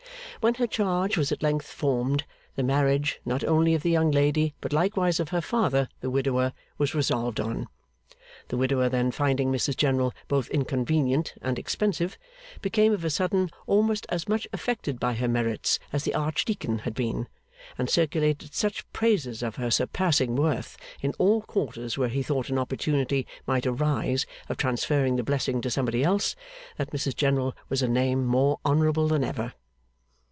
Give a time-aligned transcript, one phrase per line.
[0.41, 2.23] When her charge was at length formed,
[2.55, 6.53] the marriage, not only of the young lady, but likewise of her father, the widower,
[6.79, 7.67] was resolved on.
[8.47, 12.17] The widower then finding Mrs General both inconvenient and expensive,
[12.59, 16.95] became of a sudden almost as much affected by her merits as the archdeacon had
[16.95, 17.27] been,
[17.77, 22.57] and circulated such praises of her surpassing worth, in all quarters where he thought an
[22.57, 26.35] opportunity might arise of transferring the blessing to somebody else,
[26.77, 29.53] that Mrs General was a name more honourable than ever.